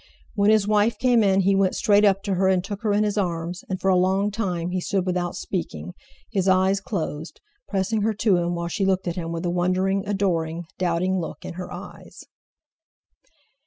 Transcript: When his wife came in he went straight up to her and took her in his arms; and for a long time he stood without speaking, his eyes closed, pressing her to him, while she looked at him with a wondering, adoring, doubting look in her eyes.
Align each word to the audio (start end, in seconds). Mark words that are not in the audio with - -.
When 0.33 0.49
his 0.49 0.67
wife 0.67 0.97
came 0.97 1.21
in 1.21 1.41
he 1.41 1.53
went 1.53 1.75
straight 1.75 2.03
up 2.03 2.23
to 2.23 2.33
her 2.33 2.47
and 2.47 2.63
took 2.63 2.81
her 2.81 2.91
in 2.91 3.03
his 3.03 3.19
arms; 3.19 3.63
and 3.69 3.79
for 3.79 3.89
a 3.89 3.95
long 3.95 4.31
time 4.31 4.71
he 4.71 4.81
stood 4.81 5.05
without 5.05 5.35
speaking, 5.35 5.93
his 6.31 6.47
eyes 6.47 6.81
closed, 6.81 7.39
pressing 7.67 8.01
her 8.01 8.15
to 8.15 8.37
him, 8.37 8.55
while 8.55 8.67
she 8.67 8.83
looked 8.83 9.07
at 9.07 9.15
him 9.15 9.31
with 9.31 9.45
a 9.45 9.51
wondering, 9.51 10.03
adoring, 10.07 10.63
doubting 10.79 11.19
look 11.19 11.45
in 11.45 11.53
her 11.53 11.71
eyes. 11.71 12.23